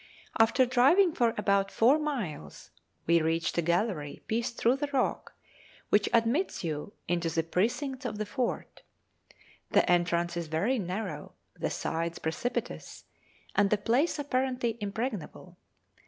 [0.39, 2.71] After driving for about four miles
[3.05, 5.35] we reached a gallery pierced through the rock,
[5.89, 8.81] which admits you into the precincts of the fort.
[9.69, 13.05] The entrance is very narrow, the sides precipitous,
[13.53, 15.59] and the place apparently impregnable.